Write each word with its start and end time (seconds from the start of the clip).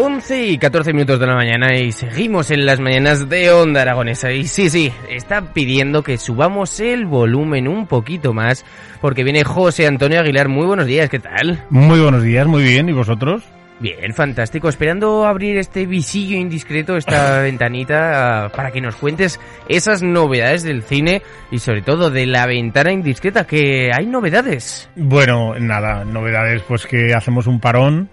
¡Ole 0.00 0.14
Maños! 0.14 0.20
Once 0.20 0.46
y 0.46 0.58
14 0.58 0.92
minutos 0.92 1.20
de 1.20 1.26
la 1.26 1.34
mañana 1.34 1.76
y 1.76 1.92
seguimos 1.92 2.50
en 2.50 2.64
las 2.64 2.80
mañanas 2.80 3.28
de 3.28 3.50
Onda 3.50 3.82
Aragonesa. 3.82 4.32
Y 4.32 4.46
sí, 4.46 4.70
sí, 4.70 4.92
está 5.08 5.52
pidiendo 5.52 6.02
que 6.02 6.18
subamos 6.18 6.80
el 6.80 7.06
volumen 7.06 7.68
un 7.68 7.86
poquito 7.86 8.32
más 8.32 8.64
porque 9.00 9.24
viene 9.24 9.44
José 9.44 9.86
Antonio 9.86 10.20
Aguilar. 10.20 10.48
Muy 10.48 10.66
buenos 10.66 10.86
días, 10.86 11.08
¿qué 11.10 11.18
tal? 11.18 11.64
Muy 11.70 12.00
buenos 12.00 12.22
días, 12.22 12.46
muy 12.46 12.62
bien. 12.62 12.88
¿Y 12.88 12.92
vosotros? 12.92 13.42
Bien, 13.80 14.12
fantástico. 14.12 14.68
Esperando 14.68 15.24
abrir 15.24 15.56
este 15.56 15.86
visillo 15.86 16.36
indiscreto, 16.36 16.96
esta 16.96 17.40
ventanita, 17.42 18.44
ah, 18.44 18.48
para 18.50 18.70
que 18.70 18.80
nos 18.80 18.96
cuentes 18.96 19.40
esas 19.68 20.02
novedades 20.02 20.62
del 20.62 20.82
cine 20.82 21.22
y 21.50 21.58
sobre 21.60 21.80
todo 21.80 22.10
de 22.10 22.26
la 22.26 22.46
ventana 22.46 22.92
indiscreta, 22.92 23.46
que 23.46 23.90
hay 23.92 24.06
novedades. 24.06 24.90
Bueno, 24.96 25.54
nada, 25.58 26.04
novedades 26.04 26.62
pues 26.68 26.86
que 26.86 27.14
hacemos 27.14 27.46
un 27.46 27.58
parón 27.58 28.10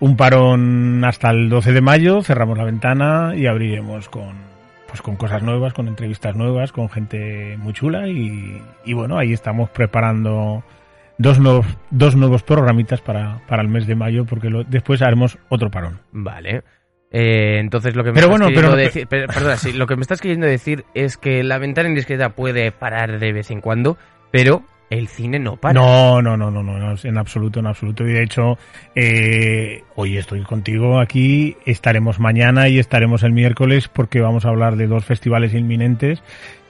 un 0.00 0.16
parón 0.16 1.04
hasta 1.04 1.30
el 1.30 1.48
12 1.48 1.72
de 1.72 1.80
mayo, 1.80 2.22
cerramos 2.22 2.58
la 2.58 2.64
ventana 2.64 3.34
y 3.36 3.46
abriremos 3.46 4.08
con 4.08 4.48
pues 4.88 5.02
con 5.02 5.16
cosas 5.16 5.42
nuevas, 5.42 5.74
con 5.74 5.86
entrevistas 5.86 6.34
nuevas, 6.34 6.72
con 6.72 6.88
gente 6.88 7.58
muy 7.58 7.74
chula 7.74 8.08
y, 8.08 8.62
y 8.86 8.94
bueno, 8.94 9.18
ahí 9.18 9.34
estamos 9.34 9.68
preparando 9.68 10.64
dos 11.18 11.38
nuevos, 11.38 11.66
dos 11.90 12.16
nuevos 12.16 12.42
programitas 12.42 13.02
para, 13.02 13.42
para 13.46 13.60
el 13.60 13.68
mes 13.68 13.86
de 13.86 13.94
mayo 13.94 14.24
porque 14.24 14.48
lo, 14.48 14.64
después 14.64 15.02
haremos 15.02 15.38
otro 15.50 15.70
parón. 15.70 16.00
Vale. 16.10 16.62
Eh, 17.10 17.58
entonces 17.58 17.96
lo 17.96 18.04
que 18.04 18.12
me 18.12 18.20
estás 18.20 18.38
queriendo 18.38 18.76
decir, 18.76 19.06
perdona, 19.08 19.56
sí, 19.56 19.72
lo 19.72 19.86
que 19.86 19.96
me 19.96 20.02
estás 20.02 20.20
queriendo 20.20 20.46
decir 20.46 20.84
es 20.94 21.16
que 21.16 21.42
la 21.42 21.58
ventana 21.58 21.88
indiscreta 21.88 22.30
puede 22.30 22.70
parar 22.72 23.18
de 23.18 23.32
vez 23.32 23.50
en 23.50 23.60
cuando, 23.60 23.98
pero 24.30 24.62
el 24.90 25.08
cine 25.08 25.38
no 25.38 25.56
para. 25.56 25.74
No, 25.74 26.22
no, 26.22 26.36
no, 26.36 26.50
no, 26.50 26.62
no, 26.62 26.94
en 27.02 27.18
absoluto, 27.18 27.60
en 27.60 27.66
absoluto. 27.66 28.06
Y 28.06 28.12
de 28.12 28.22
hecho, 28.22 28.58
eh, 28.94 29.82
hoy 29.94 30.16
estoy 30.16 30.42
contigo 30.42 31.00
aquí, 31.00 31.56
estaremos 31.66 32.18
mañana 32.20 32.68
y 32.68 32.78
estaremos 32.78 33.22
el 33.22 33.32
miércoles 33.32 33.88
porque 33.88 34.20
vamos 34.20 34.44
a 34.44 34.48
hablar 34.48 34.76
de 34.76 34.86
dos 34.86 35.04
festivales 35.04 35.54
inminentes 35.54 36.22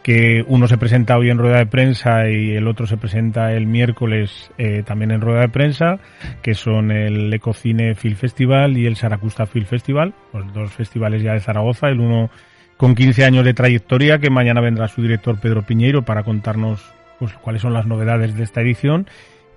que 0.03 0.43
uno 0.47 0.69
se 0.69 0.79
presenta 0.79 1.19
hoy 1.19 1.29
en 1.29 1.37
rueda 1.37 1.59
de 1.59 1.67
prensa 1.67 2.31
y 2.31 2.53
el 2.53 2.67
otro 2.67 2.87
se 2.87 2.97
presenta 2.97 3.53
el 3.53 3.67
miércoles 3.67 4.51
eh, 4.57 4.83
también 4.83 5.11
en 5.11 5.21
rueda 5.21 5.43
de 5.43 5.49
prensa, 5.51 5.99
que 6.41 6.55
son 6.55 6.91
el 6.91 7.31
Ecocine 7.35 7.95
Film 7.95 8.17
Festival 8.17 8.79
y 8.79 8.87
el 8.87 8.97
Saracusta 8.97 9.45
Film 9.45 9.67
Festival, 9.67 10.15
los 10.33 10.51
dos 10.55 10.73
festivales 10.73 11.23
ya 11.23 11.35
de 11.35 11.41
Zaragoza, 11.41 11.89
el 11.89 12.01
uno 12.01 12.31
con 12.79 12.95
15 12.95 13.25
años 13.25 13.45
de 13.45 13.53
trayectoria, 13.53 14.19
que 14.19 14.31
mañana 14.31 14.63
vendrá 14.63 14.89
su 14.89 15.03
director 15.03 15.39
Pedro 15.41 15.63
Piñeiro 15.63 16.03
para 16.03 16.23
contarnos 16.23 16.81
pues 17.19 17.33
cuáles 17.35 17.63
son 17.63 17.73
las 17.73 17.87
novedades 17.87 18.37
de 18.37 18.45
esta 18.45 18.61
edición 18.61 19.07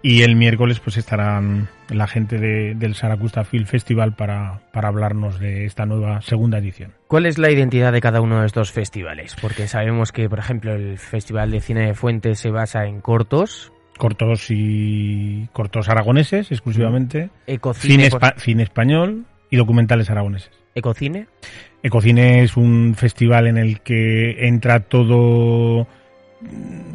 y 0.04 0.24
el 0.24 0.36
miércoles 0.36 0.80
pues 0.80 0.98
estarán 0.98 1.70
la 1.90 2.08
gente 2.08 2.40
de, 2.40 2.74
del 2.76 2.96
Saracusta 2.96 3.44
Film 3.44 3.66
Festival 3.66 4.16
para, 4.16 4.62
para 4.72 4.88
hablarnos 4.88 5.40
de 5.40 5.66
esta 5.66 5.86
nueva 5.86 6.22
segunda 6.22 6.58
edición. 6.58 6.94
¿Cuál 7.08 7.26
es 7.26 7.38
la 7.38 7.52
identidad 7.52 7.92
de 7.92 8.02
cada 8.02 8.22
uno 8.22 8.42
de 8.42 8.48
estos 8.48 8.72
festivales? 8.72 9.36
Porque 9.40 9.68
sabemos 9.68 10.12
que, 10.12 10.30
por 10.30 10.40
ejemplo, 10.40 10.74
el 10.74 10.98
Festival 10.98 11.52
de 11.52 11.62
Cine 11.62 11.88
de 11.88 11.94
Fuentes 11.94 12.40
se 12.40 12.50
basa 12.50 12.86
en 12.86 13.02
cortos. 13.02 13.72
Cortos 13.98 14.48
y 14.50 15.48
cortos 15.54 15.90
aragoneses 15.90 16.52
exclusivamente. 16.52 17.30
Ecocine. 17.46 18.10
Cine, 18.10 18.22
cine 18.38 18.64
español 18.64 19.26
y 19.52 19.58
documentales 19.58 20.10
aragoneses. 20.10 20.52
¿Ecocine? 20.74 21.28
Ecocine 21.84 22.44
es 22.44 22.58
un 22.58 22.96
festival 22.96 23.48
en 23.48 23.58
el 23.58 23.82
que 23.82 24.48
entra 24.48 24.80
todo 24.80 25.88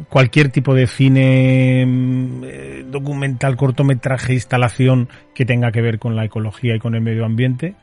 cualquier 0.09 0.49
tipo 0.49 0.73
de 0.73 0.87
cine 0.87 1.85
mm, 1.85 2.43
eh, 2.45 2.85
documental, 2.87 3.55
cortometraje, 3.55 4.33
instalación 4.33 5.09
que 5.33 5.45
tenga 5.45 5.71
que 5.71 5.81
ver 5.81 5.99
con 5.99 6.15
la 6.15 6.25
ecología 6.25 6.75
y 6.75 6.79
con 6.79 6.95
el 6.95 7.01
medio 7.01 7.25
ambiente. 7.25 7.75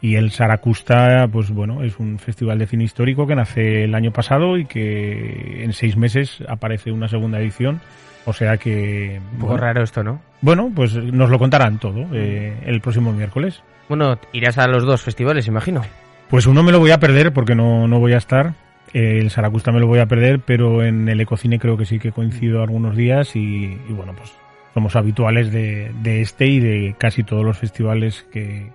Y 0.00 0.16
el 0.16 0.30
Saracusta, 0.30 1.28
pues 1.30 1.50
bueno, 1.50 1.82
es 1.82 1.98
un 1.98 2.18
festival 2.18 2.58
de 2.58 2.66
cine 2.66 2.84
histórico 2.84 3.26
que 3.26 3.34
nace 3.34 3.84
el 3.84 3.94
año 3.94 4.12
pasado 4.12 4.56
y 4.56 4.64
que 4.64 5.64
en 5.64 5.72
seis 5.72 5.96
meses 5.96 6.42
aparece 6.48 6.92
una 6.92 7.08
segunda 7.08 7.38
edición. 7.38 7.80
O 8.24 8.32
sea 8.32 8.56
que... 8.56 9.20
Un 9.34 9.38
poco 9.38 9.56
raro 9.56 9.82
esto, 9.82 10.02
¿no? 10.02 10.20
Bueno, 10.40 10.70
pues 10.74 10.94
nos 10.94 11.30
lo 11.30 11.38
contarán 11.38 11.78
todo 11.78 12.06
eh, 12.12 12.56
el 12.64 12.80
próximo 12.80 13.12
miércoles. 13.12 13.62
Bueno, 13.88 14.18
irás 14.32 14.58
a 14.58 14.66
los 14.66 14.84
dos 14.84 15.02
festivales, 15.02 15.46
imagino. 15.46 15.82
Pues 16.28 16.46
uno 16.46 16.64
me 16.64 16.72
lo 16.72 16.80
voy 16.80 16.90
a 16.90 16.98
perder 16.98 17.32
porque 17.32 17.54
no, 17.54 17.86
no 17.86 18.00
voy 18.00 18.14
a 18.14 18.18
estar 18.18 18.54
el 18.96 19.30
Saracusta 19.30 19.72
me 19.72 19.80
lo 19.80 19.86
voy 19.86 19.98
a 19.98 20.06
perder, 20.06 20.40
pero 20.40 20.82
en 20.82 21.06
el 21.10 21.20
Ecocine 21.20 21.58
creo 21.58 21.76
que 21.76 21.84
sí 21.84 21.98
que 21.98 22.12
coincido 22.12 22.62
algunos 22.62 22.96
días 22.96 23.36
y, 23.36 23.76
bueno, 23.90 24.14
pues 24.16 24.32
somos 24.72 24.96
habituales 24.96 25.52
de, 25.52 25.92
este 26.22 26.46
y 26.46 26.60
de 26.60 26.94
casi 26.96 27.22
todos 27.22 27.44
los 27.44 27.58
festivales 27.58 28.26
que, 28.32 28.70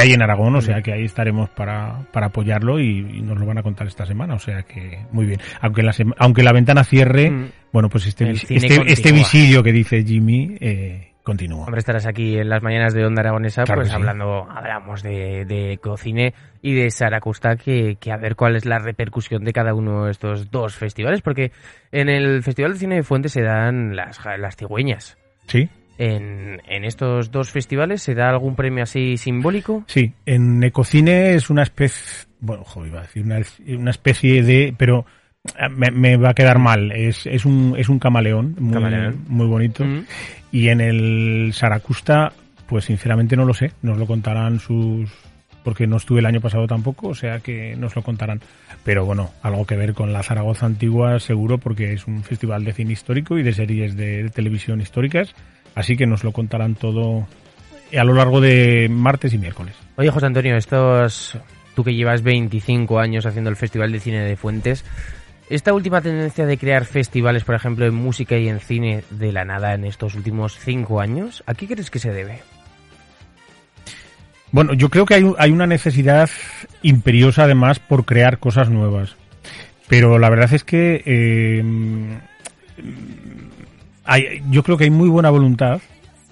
hay 0.00 0.14
en 0.14 0.22
Aragón, 0.22 0.56
o 0.56 0.60
sea 0.62 0.82
que 0.82 0.92
ahí 0.92 1.04
estaremos 1.04 1.48
para, 1.50 2.08
para 2.12 2.26
apoyarlo 2.26 2.80
y, 2.80 3.02
nos 3.22 3.38
lo 3.38 3.46
van 3.46 3.58
a 3.58 3.62
contar 3.62 3.86
esta 3.86 4.04
semana, 4.04 4.34
o 4.34 4.40
sea 4.40 4.62
que 4.62 4.98
muy 5.12 5.26
bien. 5.26 5.40
Aunque 5.60 5.84
la, 5.84 5.94
aunque 6.18 6.42
la 6.42 6.52
ventana 6.52 6.82
cierre, 6.82 7.30
mm. 7.30 7.48
bueno, 7.72 7.88
pues 7.88 8.06
este, 8.06 8.32
este, 8.32 8.56
este, 8.56 9.12
visillo 9.12 9.62
que 9.62 9.72
dice 9.72 10.02
Jimmy, 10.02 10.56
eh, 10.60 11.11
continúa. 11.22 11.64
Hombre, 11.64 11.78
estarás 11.78 12.06
aquí 12.06 12.36
en 12.36 12.48
las 12.48 12.62
mañanas 12.62 12.94
de 12.94 13.04
Onda 13.04 13.20
Aragonesa, 13.20 13.64
pues 13.64 13.92
hablando, 13.92 14.48
hablamos 14.50 15.02
de, 15.02 15.44
de 15.44 15.78
cocine 15.82 16.34
y 16.60 16.74
de 16.74 16.90
Saracusta, 16.90 17.56
que, 17.56 17.96
que 18.00 18.12
a 18.12 18.16
ver 18.16 18.36
cuál 18.36 18.56
es 18.56 18.64
la 18.64 18.78
repercusión 18.78 19.44
de 19.44 19.52
cada 19.52 19.74
uno 19.74 20.06
de 20.06 20.10
estos 20.10 20.50
dos 20.50 20.74
festivales, 20.74 21.22
porque 21.22 21.52
en 21.90 22.08
el 22.08 22.42
Festival 22.42 22.72
de 22.72 22.78
Cine 22.78 22.94
de 22.96 23.02
Fuentes 23.02 23.32
se 23.32 23.42
dan 23.42 23.96
las, 23.96 24.20
las 24.38 24.56
cigüeñas. 24.56 25.18
Sí. 25.46 25.68
En, 25.98 26.60
en, 26.66 26.84
estos 26.84 27.30
dos 27.30 27.50
festivales 27.50 28.02
se 28.02 28.14
da 28.14 28.30
algún 28.30 28.56
premio 28.56 28.82
así 28.82 29.16
simbólico? 29.16 29.84
Sí, 29.86 30.14
en 30.26 30.62
Ecocine 30.62 31.34
es 31.34 31.50
una 31.50 31.62
especie, 31.62 32.26
bueno, 32.40 32.64
joder, 32.64 32.90
iba 32.90 32.98
a 33.00 33.02
decir 33.02 33.24
una, 33.24 33.40
una 33.78 33.90
especie 33.90 34.42
de, 34.42 34.74
pero 34.76 35.04
me, 35.70 36.16
va 36.16 36.30
a 36.30 36.34
quedar 36.34 36.58
mal. 36.58 36.92
Es, 36.92 37.26
es, 37.26 37.44
un, 37.44 37.74
es 37.76 37.88
un 37.88 37.98
camaleón 37.98 38.56
muy, 38.58 38.80
muy 39.28 39.46
bonito. 39.46 39.84
Mm. 39.84 40.04
Y 40.52 40.68
en 40.68 40.80
el 40.80 41.52
Saracusta, 41.54 42.32
pues 42.66 42.84
sinceramente 42.86 43.36
no 43.36 43.44
lo 43.44 43.54
sé. 43.54 43.72
Nos 43.82 43.98
lo 43.98 44.06
contarán 44.06 44.60
sus. 44.60 45.10
Porque 45.64 45.86
no 45.86 45.96
estuve 45.96 46.18
el 46.18 46.26
año 46.26 46.40
pasado 46.40 46.66
tampoco, 46.66 47.08
o 47.08 47.14
sea 47.14 47.38
que 47.38 47.76
nos 47.76 47.94
lo 47.94 48.02
contarán. 48.02 48.40
Pero 48.82 49.04
bueno, 49.04 49.30
algo 49.42 49.64
que 49.64 49.76
ver 49.76 49.94
con 49.94 50.12
la 50.12 50.24
Zaragoza 50.24 50.66
antigua 50.66 51.20
seguro, 51.20 51.58
porque 51.58 51.92
es 51.92 52.08
un 52.08 52.24
festival 52.24 52.64
de 52.64 52.72
cine 52.72 52.92
histórico 52.92 53.38
y 53.38 53.44
de 53.44 53.52
series 53.52 53.96
de, 53.96 54.28
televisión 54.30 54.80
históricas. 54.80 55.34
Así 55.76 55.96
que 55.96 56.04
nos 56.04 56.24
lo 56.24 56.32
contarán 56.32 56.74
todo 56.74 57.28
a 57.96 58.04
lo 58.04 58.12
largo 58.12 58.40
de 58.40 58.88
martes 58.90 59.34
y 59.34 59.38
miércoles. 59.38 59.76
Oye, 59.94 60.10
José 60.10 60.26
Antonio, 60.26 60.56
estos, 60.56 61.38
tú 61.76 61.84
que 61.84 61.94
llevas 61.94 62.22
25 62.22 62.98
años 62.98 63.24
haciendo 63.24 63.48
el 63.48 63.56
Festival 63.56 63.92
de 63.92 64.00
Cine 64.00 64.24
de 64.24 64.36
Fuentes, 64.36 64.84
esta 65.54 65.74
última 65.74 66.00
tendencia 66.00 66.46
de 66.46 66.56
crear 66.56 66.86
festivales, 66.86 67.44
por 67.44 67.54
ejemplo, 67.54 67.84
en 67.84 67.94
música 67.94 68.38
y 68.38 68.48
en 68.48 68.58
cine 68.58 69.04
de 69.10 69.32
la 69.32 69.44
nada 69.44 69.74
en 69.74 69.84
estos 69.84 70.14
últimos 70.14 70.58
cinco 70.58 71.00
años, 71.00 71.44
¿a 71.46 71.54
qué 71.54 71.66
crees 71.66 71.90
que 71.90 71.98
se 71.98 72.10
debe? 72.10 72.40
Bueno, 74.50 74.72
yo 74.72 74.88
creo 74.88 75.04
que 75.04 75.14
hay, 75.14 75.50
una 75.50 75.66
necesidad 75.66 76.30
imperiosa 76.82 77.44
además 77.44 77.78
por 77.78 78.04
crear 78.06 78.38
cosas 78.38 78.70
nuevas. 78.70 79.16
Pero 79.88 80.18
la 80.18 80.30
verdad 80.30 80.52
es 80.54 80.64
que 80.64 81.02
eh, 81.04 81.62
hay, 84.04 84.42
yo 84.50 84.62
creo 84.62 84.78
que 84.78 84.84
hay 84.84 84.90
muy 84.90 85.10
buena 85.10 85.28
voluntad 85.28 85.82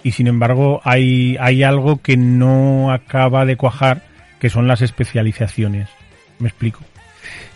y 0.03 0.13
sin 0.13 0.27
embargo 0.27 0.81
hay, 0.83 1.37
hay 1.39 1.61
algo 1.61 2.01
que 2.01 2.17
no 2.17 2.91
acaba 2.91 3.45
de 3.45 3.55
cuajar, 3.55 4.03
que 4.39 4.49
son 4.49 4.67
las 4.67 4.81
especializaciones. 4.81 5.89
Me 6.39 6.47
explico. 6.47 6.81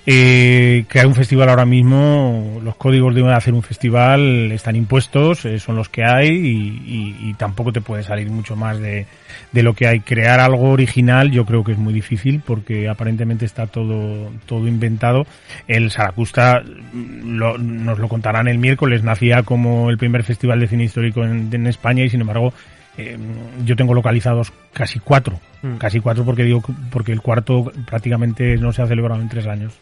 Eh, 0.07 0.85
crear 0.87 1.07
un 1.07 1.15
festival 1.15 1.49
ahora 1.49 1.65
mismo, 1.65 2.59
los 2.63 2.75
códigos 2.75 3.15
de 3.15 3.33
hacer 3.33 3.55
un 3.55 3.63
festival 3.63 4.51
están 4.51 4.75
impuestos, 4.75 5.45
eh, 5.45 5.59
son 5.59 5.75
los 5.75 5.89
que 5.89 6.03
hay 6.03 6.29
y, 6.29 7.33
tampoco 7.39 7.73
te 7.73 7.81
puede 7.81 8.03
salir 8.03 8.29
mucho 8.29 8.55
más 8.55 8.79
de, 8.79 9.07
lo 9.51 9.73
que 9.73 9.87
hay. 9.87 10.01
Crear 10.01 10.39
algo 10.39 10.69
original 10.69 11.31
yo 11.31 11.45
creo 11.45 11.63
que 11.63 11.71
es 11.71 11.77
muy 11.77 11.93
difícil 11.93 12.41
porque 12.45 12.87
aparentemente 12.87 13.45
está 13.45 13.65
todo, 13.65 14.31
todo 14.45 14.67
inventado. 14.67 15.25
El 15.67 15.89
Saracusta 15.89 16.61
nos 16.93 17.99
lo 17.99 18.07
contarán 18.07 18.47
el 18.47 18.59
miércoles, 18.59 19.03
nacía 19.03 19.41
como 19.41 19.89
el 19.89 19.97
primer 19.97 20.23
festival 20.23 20.59
de 20.59 20.67
cine 20.67 20.83
histórico 20.83 21.23
en 21.23 21.67
España 21.67 22.03
y 22.03 22.09
sin 22.09 22.21
embargo 22.21 22.53
eh, 22.97 23.17
yo 23.65 23.75
tengo 23.75 23.93
localizados 23.93 24.53
casi 24.71 24.99
cuatro, 24.99 25.39
mm. 25.61 25.75
casi 25.75 25.99
cuatro 25.99 26.23
porque 26.23 26.43
digo 26.43 26.63
porque 26.91 27.11
el 27.11 27.21
cuarto 27.21 27.71
prácticamente 27.85 28.57
no 28.57 28.71
se 28.71 28.81
ha 28.81 28.87
celebrado 28.87 29.21
en 29.21 29.29
tres 29.29 29.47
años. 29.47 29.73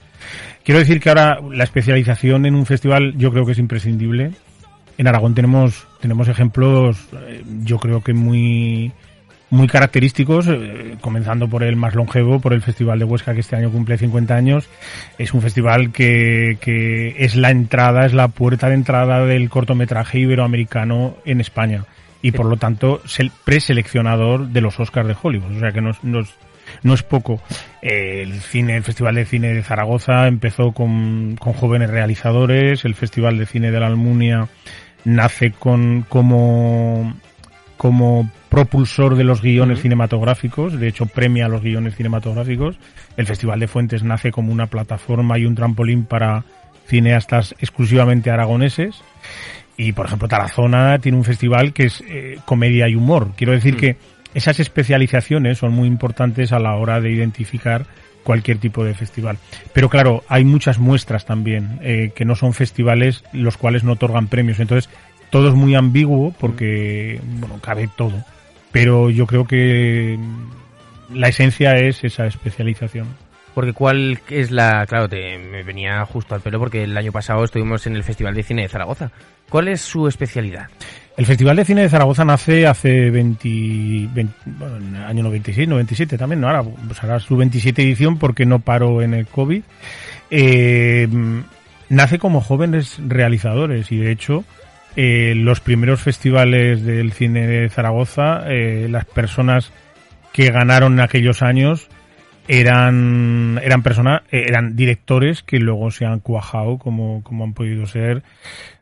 Quiero 0.63 0.79
decir 0.79 0.99
que 0.99 1.09
ahora 1.09 1.39
la 1.51 1.63
especialización 1.63 2.45
en 2.45 2.55
un 2.55 2.65
festival 2.65 3.13
yo 3.17 3.31
creo 3.31 3.45
que 3.45 3.51
es 3.51 3.59
imprescindible. 3.59 4.31
En 4.97 5.07
Aragón 5.07 5.35
tenemos 5.35 5.87
tenemos 6.01 6.27
ejemplos, 6.27 6.97
eh, 7.27 7.43
yo 7.63 7.77
creo 7.77 8.01
que 8.01 8.13
muy 8.13 8.91
muy 9.51 9.67
característicos, 9.67 10.47
eh, 10.47 10.95
comenzando 10.99 11.47
por 11.47 11.61
el 11.61 11.75
más 11.75 11.93
longevo, 11.93 12.39
por 12.39 12.53
el 12.53 12.63
Festival 12.63 12.97
de 12.97 13.05
Huesca, 13.05 13.35
que 13.35 13.41
este 13.41 13.55
año 13.55 13.69
cumple 13.69 13.99
50 13.99 14.33
años. 14.33 14.67
Es 15.19 15.31
un 15.35 15.43
festival 15.43 15.91
que, 15.91 16.57
que 16.59 17.23
es 17.23 17.35
la 17.35 17.51
entrada, 17.51 18.07
es 18.07 18.13
la 18.13 18.29
puerta 18.29 18.69
de 18.69 18.73
entrada 18.73 19.23
del 19.27 19.51
cortometraje 19.51 20.17
iberoamericano 20.17 21.17
en 21.23 21.39
España 21.39 21.85
y 22.23 22.31
por 22.31 22.47
lo 22.47 22.57
tanto 22.57 23.01
es 23.05 23.19
el 23.19 23.31
preseleccionador 23.43 24.47
de 24.47 24.61
los 24.61 24.79
Oscars 24.79 25.07
de 25.07 25.15
Hollywood. 25.21 25.57
O 25.57 25.59
sea 25.59 25.71
que 25.71 25.81
no, 25.81 25.91
no, 26.01 26.93
es 26.93 27.03
poco. 27.03 27.41
el 27.81 28.33
cine, 28.39 28.77
el 28.77 28.83
Festival 28.83 29.15
de 29.15 29.25
Cine 29.25 29.53
de 29.53 29.61
Zaragoza 29.61 30.27
empezó 30.27 30.71
con, 30.71 31.35
con 31.35 31.53
jóvenes 31.53 31.89
realizadores, 31.89 32.85
el 32.85 32.95
Festival 32.95 33.37
de 33.37 33.45
Cine 33.45 33.69
de 33.69 33.79
la 33.79 33.87
Almunia 33.87 34.47
nace 35.03 35.51
con 35.51 36.05
como 36.07 37.13
como 37.75 38.31
propulsor 38.47 39.17
de 39.17 39.25
los 39.25 39.41
guiones 39.41 39.81
cinematográficos, 39.81 40.79
de 40.79 40.87
hecho 40.87 41.05
premia 41.05 41.49
los 41.49 41.61
guiones 41.61 41.95
cinematográficos. 41.95 42.77
El 43.17 43.25
Festival 43.25 43.59
de 43.59 43.67
Fuentes 43.67 44.03
nace 44.03 44.31
como 44.31 44.53
una 44.53 44.67
plataforma 44.67 45.37
y 45.37 45.45
un 45.45 45.55
trampolín 45.55 46.05
para 46.05 46.45
cineastas 46.87 47.55
exclusivamente 47.59 48.31
aragoneses. 48.31 49.01
Y, 49.77 49.91
por 49.93 50.05
ejemplo, 50.05 50.27
Tarazona 50.27 50.99
tiene 50.99 51.17
un 51.17 51.23
festival 51.23 51.73
que 51.73 51.85
es 51.85 52.03
eh, 52.07 52.37
comedia 52.45 52.87
y 52.87 52.95
humor. 52.95 53.31
Quiero 53.35 53.53
decir 53.53 53.75
mm. 53.75 53.77
que 53.77 53.97
esas 54.33 54.59
especializaciones 54.59 55.57
son 55.57 55.73
muy 55.73 55.87
importantes 55.87 56.51
a 56.51 56.59
la 56.59 56.75
hora 56.75 56.99
de 56.99 57.11
identificar 57.11 57.85
cualquier 58.23 58.57
tipo 58.57 58.83
de 58.83 58.93
festival. 58.93 59.37
Pero 59.73 59.89
claro, 59.89 60.23
hay 60.27 60.45
muchas 60.45 60.79
muestras 60.79 61.25
también 61.25 61.79
eh, 61.81 62.11
que 62.15 62.25
no 62.25 62.35
son 62.35 62.53
festivales 62.53 63.23
los 63.33 63.57
cuales 63.57 63.83
no 63.83 63.93
otorgan 63.93 64.27
premios. 64.27 64.59
Entonces, 64.59 64.89
todo 65.29 65.49
es 65.49 65.55
muy 65.55 65.75
ambiguo 65.75 66.33
porque, 66.39 67.19
bueno, 67.39 67.59
cabe 67.61 67.89
todo. 67.95 68.23
Pero 68.71 69.09
yo 69.09 69.27
creo 69.27 69.45
que 69.45 70.17
la 71.13 71.27
esencia 71.27 71.73
es 71.73 72.03
esa 72.03 72.25
especialización. 72.25 73.07
Porque 73.53 73.73
cuál 73.73 74.19
es 74.29 74.51
la... 74.51 74.85
Claro, 74.87 75.07
te, 75.07 75.37
me 75.37 75.63
venía 75.63 76.03
justo 76.05 76.35
al 76.35 76.41
pelo 76.41 76.59
porque 76.59 76.83
el 76.83 76.97
año 76.97 77.11
pasado 77.11 77.43
estuvimos 77.43 77.85
en 77.85 77.95
el 77.95 78.03
Festival 78.03 78.33
de 78.33 78.43
Cine 78.43 78.63
de 78.63 78.69
Zaragoza. 78.69 79.11
¿Cuál 79.49 79.67
es 79.67 79.81
su 79.81 80.07
especialidad? 80.07 80.69
El 81.15 81.27
Festival 81.27 81.55
de 81.55 81.65
Cine 81.65 81.81
de 81.83 81.89
Zaragoza 81.89 82.25
nace 82.25 82.65
hace 82.65 83.11
20, 83.11 84.09
bueno, 84.45 84.77
en 84.77 84.95
el 84.95 85.03
año 85.03 85.23
96, 85.23 85.67
97 85.67 86.17
también, 86.17 86.41
¿no? 86.41 86.47
Ahora 86.47 86.63
pues 86.63 87.03
hará 87.03 87.19
su 87.19 87.37
27 87.37 87.83
edición 87.83 88.17
porque 88.17 88.45
no 88.45 88.59
paró 88.59 89.03
en 89.03 89.13
el 89.13 89.27
COVID. 89.27 89.61
Eh, 90.31 91.07
nace 91.89 92.17
como 92.17 92.41
jóvenes 92.41 92.97
realizadores 93.07 93.91
y 93.91 93.97
de 93.97 94.11
hecho 94.11 94.43
eh, 94.95 95.33
los 95.35 95.59
primeros 95.59 96.01
festivales 96.01 96.83
del 96.83 97.13
cine 97.13 97.45
de 97.45 97.69
Zaragoza, 97.69 98.43
eh, 98.47 98.87
las 98.89 99.05
personas 99.05 99.71
que 100.31 100.49
ganaron 100.49 100.93
en 100.93 101.01
aquellos 101.01 101.43
años 101.43 101.89
eran 102.47 103.59
eran 103.63 103.83
personas 103.83 104.23
eran 104.31 104.75
directores 104.75 105.43
que 105.43 105.59
luego 105.59 105.91
se 105.91 106.05
han 106.05 106.19
cuajado 106.19 106.77
como, 106.77 107.23
como 107.23 107.43
han 107.43 107.53
podido 107.53 107.85
ser. 107.85 108.23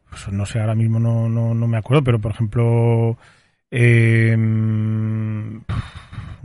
Pues 0.10 0.28
no 0.30 0.46
sé, 0.46 0.60
ahora 0.60 0.76
mismo 0.76 1.00
no, 1.00 1.30
no, 1.30 1.54
no 1.54 1.68
me 1.68 1.78
acuerdo, 1.78 2.04
pero 2.04 2.20
por 2.20 2.32
ejemplo, 2.32 3.18
eh, 3.70 4.36
no 4.38 5.64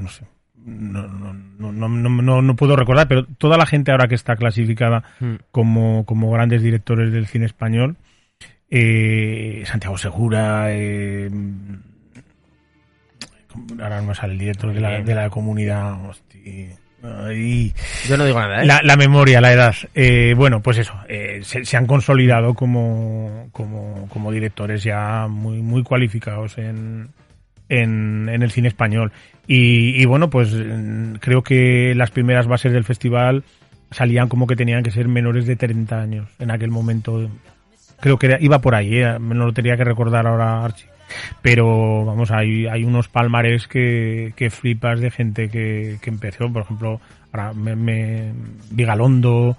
sé, 0.08 0.24
no, 0.64 1.08
no, 1.08 1.32
no, 1.72 1.88
no, 1.88 2.42
no, 2.42 2.56
puedo 2.56 2.76
recordar, 2.76 3.08
pero 3.08 3.24
toda 3.24 3.56
la 3.56 3.66
gente 3.66 3.90
ahora 3.90 4.06
que 4.06 4.14
está 4.14 4.36
clasificada 4.36 5.02
hmm. 5.18 5.34
como, 5.50 6.04
como 6.06 6.30
grandes 6.30 6.62
directores 6.62 7.12
del 7.12 7.26
cine 7.26 7.46
español, 7.46 7.96
eh, 8.70 9.64
Santiago 9.66 9.98
Segura, 9.98 10.66
eh, 10.70 11.28
ahora 13.80 14.00
no 14.02 14.14
sale 14.14 14.34
el 14.34 14.38
director 14.38 14.72
de 14.72 14.80
la, 14.80 15.00
de 15.02 15.14
la 15.14 15.28
comunidad, 15.30 16.08
hostia, 16.08 16.76
yo 17.02 18.16
no 18.16 18.24
digo 18.24 18.40
nada, 18.40 18.62
¿eh? 18.62 18.82
la, 18.82 18.96
memoria, 18.96 19.40
la 19.40 19.52
edad. 19.52 19.74
Eh, 19.94 20.34
bueno, 20.36 20.60
pues 20.60 20.78
eso, 20.78 20.94
eh, 21.08 21.40
se, 21.42 21.76
han 21.76 21.86
consolidado 21.86 22.54
como, 22.54 23.48
como, 23.52 24.08
como, 24.08 24.32
directores 24.32 24.82
ya 24.82 25.26
muy, 25.28 25.62
muy 25.62 25.82
cualificados 25.82 26.58
en, 26.58 27.08
en, 27.68 28.28
el 28.28 28.50
cine 28.50 28.68
español. 28.68 29.12
Y, 29.46 30.04
bueno, 30.06 30.28
pues 30.28 30.48
creo 31.20 31.42
que 31.42 31.94
las 31.94 32.10
primeras 32.10 32.48
bases 32.48 32.72
del 32.72 32.82
festival 32.82 33.44
salían 33.92 34.28
como 34.28 34.48
que 34.48 34.56
tenían 34.56 34.82
que 34.82 34.90
ser 34.90 35.06
menores 35.06 35.46
de 35.46 35.54
30 35.54 36.00
años 36.00 36.28
en 36.40 36.50
aquel 36.50 36.70
momento. 36.70 37.30
Creo 38.00 38.18
que 38.18 38.36
iba 38.40 38.60
por 38.60 38.74
ahí, 38.74 39.02
me 39.20 39.34
lo 39.34 39.52
tenía 39.52 39.76
que 39.76 39.84
recordar 39.84 40.26
ahora 40.26 40.64
Archie. 40.64 40.88
Pero 41.40 42.04
vamos, 42.04 42.30
hay, 42.30 42.66
hay 42.66 42.84
unos 42.84 43.08
palmares 43.08 43.68
que, 43.68 44.32
que 44.36 44.50
flipas 44.50 45.00
de 45.00 45.10
gente 45.10 45.48
que, 45.48 45.98
que 46.00 46.10
empezó, 46.10 46.52
por 46.52 46.62
ejemplo, 46.62 47.00
ahora 47.32 47.52
me, 47.52 48.32
Vigalondo 48.70 49.56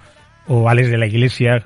o 0.48 0.70
Alex 0.70 0.90
de 0.90 0.98
la 0.98 1.08
Iglesia, 1.08 1.66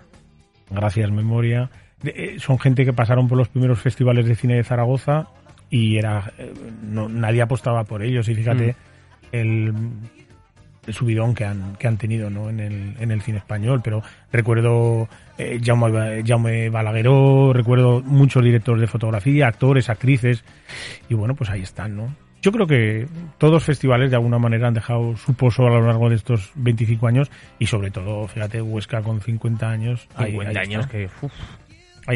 gracias 0.69 1.11
memoria, 1.11 1.69
eh, 2.03 2.35
son 2.39 2.59
gente 2.59 2.85
que 2.85 2.93
pasaron 2.93 3.27
por 3.27 3.37
los 3.37 3.49
primeros 3.49 3.79
festivales 3.79 4.25
de 4.25 4.35
cine 4.35 4.55
de 4.55 4.63
Zaragoza 4.63 5.27
y 5.69 5.97
era 5.97 6.31
eh, 6.37 6.53
no, 6.83 7.07
nadie 7.09 7.41
apostaba 7.41 7.83
por 7.83 8.03
ellos. 8.03 8.27
Y 8.27 8.35
fíjate 8.35 8.71
mm. 8.71 9.35
el 9.35 9.73
el 10.85 10.93
subidón 10.93 11.35
que 11.35 11.45
han, 11.45 11.75
que 11.75 11.87
han 11.87 11.97
tenido 11.97 12.29
¿no? 12.29 12.49
en, 12.49 12.59
el, 12.59 12.95
en 12.99 13.11
el 13.11 13.21
cine 13.21 13.37
español. 13.37 13.81
Pero 13.83 14.01
recuerdo 14.31 15.07
eh, 15.37 15.59
Jaume, 15.63 16.23
Jaume 16.25 16.69
Balagueró, 16.69 17.53
recuerdo 17.53 18.01
muchos 18.01 18.43
directores 18.43 18.81
de 18.81 18.87
fotografía, 18.87 19.47
actores, 19.47 19.89
actrices, 19.89 20.43
y 21.09 21.13
bueno, 21.13 21.35
pues 21.35 21.49
ahí 21.49 21.61
están, 21.61 21.95
¿no? 21.95 22.15
Yo 22.41 22.51
creo 22.51 22.65
que 22.65 23.07
todos 23.37 23.53
los 23.53 23.63
festivales 23.63 24.09
de 24.09 24.15
alguna 24.15 24.39
manera 24.39 24.67
han 24.67 24.73
dejado 24.73 25.15
su 25.15 25.35
pozo 25.35 25.67
a 25.67 25.69
lo 25.69 25.85
largo 25.85 26.09
de 26.09 26.15
estos 26.15 26.51
25 26.55 27.05
años 27.05 27.29
y 27.59 27.67
sobre 27.67 27.91
todo, 27.91 28.27
fíjate, 28.27 28.63
Huesca 28.63 29.03
con 29.03 29.21
50 29.21 29.69
años. 29.69 30.07
50 30.17 30.59
años 30.59 30.87
que... 30.87 31.07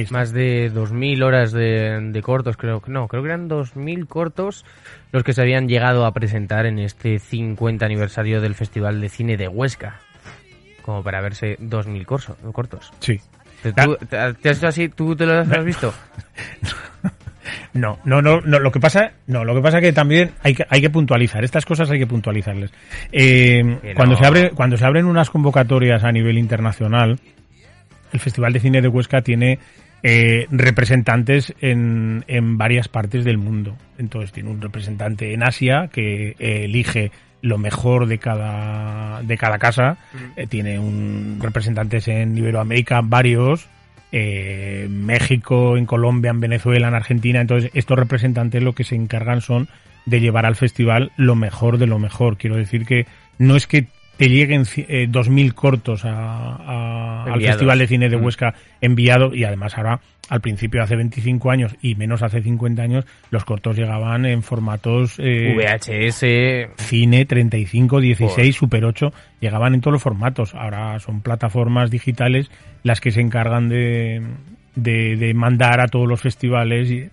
Más 0.09 0.31
de 0.31 0.71
2.000 0.73 1.23
horas 1.23 1.51
de, 1.51 2.21
cortos, 2.23 2.57
creo 2.57 2.81
que 2.81 2.91
no, 2.91 3.07
creo 3.07 3.21
que 3.21 3.29
eran 3.29 3.47
2.000 3.49 4.07
cortos 4.07 4.65
los 5.11 5.23
que 5.23 5.33
se 5.33 5.41
habían 5.41 5.67
llegado 5.67 6.05
a 6.05 6.11
presentar 6.11 6.65
en 6.65 6.79
este 6.79 7.19
50 7.19 7.85
aniversario 7.85 8.41
del 8.41 8.55
Festival 8.55 8.99
de 8.99 9.09
Cine 9.09 9.37
de 9.37 9.47
Huesca. 9.47 9.99
Como 10.81 11.03
para 11.03 11.21
verse 11.21 11.57
2.000 11.59 12.05
cortos. 12.51 12.91
Sí. 12.99 13.19
¿Te, 13.61 13.73
te, 13.73 14.17
has 14.17 14.57
hecho 14.57 14.67
así? 14.67 14.89
¿Tú 14.89 15.15
te 15.15 15.25
lo 15.25 15.39
has 15.39 15.65
visto? 15.65 15.93
No, 17.73 17.99
no, 18.05 18.21
no, 18.21 18.39
no, 18.41 18.59
lo 18.59 18.71
que 18.71 18.79
pasa, 18.79 19.11
no, 19.27 19.43
lo 19.43 19.53
que 19.53 19.61
pasa 19.61 19.81
que 19.81 19.91
también 19.91 20.31
hay 20.41 20.55
que, 20.55 20.65
hay 20.69 20.79
que 20.79 20.89
puntualizar, 20.89 21.43
estas 21.43 21.65
cosas 21.65 21.91
hay 21.91 21.99
que 21.99 22.07
puntualizarles. 22.07 22.71
Eh, 23.11 23.93
cuando 23.95 24.15
se 24.15 24.25
abre, 24.25 24.51
cuando 24.51 24.77
se 24.77 24.85
abren 24.85 25.05
unas 25.05 25.29
convocatorias 25.29 26.03
a 26.05 26.11
nivel 26.11 26.37
internacional, 26.37 27.19
el 28.15 28.19
Festival 28.19 28.53
de 28.53 28.59
Cine 28.59 28.81
de 28.81 28.87
Huesca 28.87 29.21
tiene 29.21 29.59
eh, 30.03 30.47
representantes 30.51 31.53
en, 31.61 32.23
en, 32.27 32.57
varias 32.57 32.87
partes 32.87 33.25
del 33.25 33.37
mundo. 33.37 33.75
Entonces 33.97 34.31
tiene 34.31 34.49
un 34.49 34.61
representante 34.61 35.33
en 35.33 35.43
Asia 35.43 35.89
que 35.91 36.35
eh, 36.39 36.65
elige 36.65 37.11
lo 37.41 37.57
mejor 37.57 38.07
de 38.07 38.17
cada, 38.17 39.21
de 39.23 39.37
cada 39.37 39.57
casa. 39.57 39.97
Eh, 40.35 40.47
tiene 40.47 40.79
un 40.79 41.39
representantes 41.41 42.07
en 42.07 42.37
Iberoamérica, 42.37 43.01
varios. 43.03 43.67
México, 44.11 45.75
en 45.75 45.85
Colombia, 45.85 46.31
en 46.31 46.39
Venezuela, 46.39 46.87
en 46.87 46.93
Argentina. 46.93 47.41
Entonces, 47.41 47.69
estos 47.73 47.99
representantes 47.99 48.63
lo 48.63 48.71
que 48.71 48.85
se 48.85 48.95
encargan 48.95 49.41
son 49.41 49.67
de 50.05 50.21
llevar 50.21 50.45
al 50.45 50.55
festival 50.55 51.11
lo 51.17 51.35
mejor 51.35 51.77
de 51.79 51.87
lo 51.87 51.99
mejor. 51.99 52.37
Quiero 52.37 52.55
decir 52.55 52.85
que 52.85 53.07
no 53.39 53.57
es 53.57 53.67
que 53.67 53.87
te 54.17 54.29
lleguen 54.29 54.61
eh, 54.77 55.07
2.000 55.09 55.53
cortos 55.53 56.05
a, 56.05 57.23
al 57.23 57.41
Festival 57.41 57.79
de 57.79 57.87
Cine 57.87 58.09
de 58.09 58.17
mm. 58.17 58.23
Huesca 58.23 58.53
enviado 58.81 59.33
y 59.33 59.43
además 59.43 59.77
ahora 59.77 59.99
al 60.29 60.41
principio 60.41 60.81
hace 60.81 60.95
25 60.95 61.51
años 61.51 61.75
y 61.81 61.95
menos 61.95 62.23
hace 62.23 62.41
50 62.41 62.81
años 62.81 63.05
los 63.29 63.45
cortos 63.45 63.75
llegaban 63.75 64.25
en 64.25 64.41
formatos 64.41 65.15
eh, 65.19 65.53
VHS 65.55 66.81
cine 66.81 67.25
35 67.25 67.99
16 67.99 68.55
Super 68.55 68.85
8 68.85 69.13
llegaban 69.39 69.73
en 69.73 69.81
todos 69.81 69.93
los 69.93 70.01
formatos. 70.01 70.55
Ahora 70.55 70.99
son 70.99 71.21
plataformas 71.21 71.91
digitales 71.91 72.49
las 72.83 73.01
que 73.01 73.11
se 73.11 73.21
encargan 73.21 73.69
de, 73.69 74.21
de, 74.75 75.33
mandar 75.33 75.79
a 75.81 75.87
todos 75.87 76.07
los 76.07 76.21
festivales 76.21 76.89
y, 76.89 77.09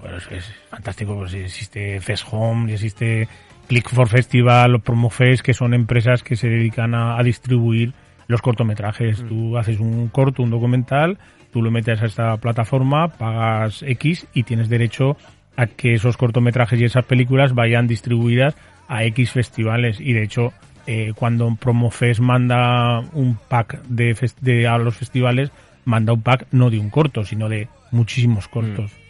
pues 0.00 0.26
es 0.30 0.52
fantástico 0.68 1.16
pues 1.16 1.32
existe 1.32 1.98
Fest 2.00 2.26
Home 2.30 2.72
existe 2.72 3.26
Click 3.72 3.88
for 3.88 4.06
Festival 4.06 4.74
o 4.74 4.80
Promofest, 4.80 5.40
que 5.40 5.54
son 5.54 5.72
empresas 5.72 6.22
que 6.22 6.36
se 6.36 6.46
dedican 6.46 6.94
a, 6.94 7.16
distribuir 7.22 7.94
los 8.28 8.42
cortometrajes. 8.42 9.22
Mm. 9.22 9.28
Tú 9.28 9.56
haces 9.56 9.80
un 9.80 10.08
corto, 10.08 10.42
un 10.42 10.50
documental, 10.50 11.16
tú 11.54 11.62
lo 11.62 11.70
metes 11.70 12.02
a 12.02 12.04
esta 12.04 12.36
plataforma, 12.36 13.08
pagas 13.08 13.82
X 13.82 14.26
y 14.34 14.42
tienes 14.42 14.68
derecho 14.68 15.16
a 15.56 15.68
que 15.68 15.94
esos 15.94 16.18
cortometrajes 16.18 16.78
y 16.82 16.84
esas 16.84 17.06
películas 17.06 17.54
vayan 17.54 17.86
distribuidas 17.86 18.54
a 18.88 19.04
X 19.04 19.32
festivales. 19.32 20.00
Y 20.00 20.12
de 20.12 20.22
hecho, 20.22 20.52
eh, 20.86 21.14
cuando 21.16 21.56
Promofest 21.56 22.20
manda 22.20 23.00
un 23.14 23.38
pack 23.48 23.84
de, 23.84 24.68
a 24.68 24.76
los 24.76 24.98
festivales, 24.98 25.50
manda 25.86 26.12
un 26.12 26.20
pack 26.20 26.46
no 26.50 26.68
de 26.68 26.78
un 26.78 26.90
corto, 26.90 27.24
sino 27.24 27.48
de 27.48 27.68
muchísimos 27.90 28.48
cortos. 28.48 28.92
Mm 28.92 29.01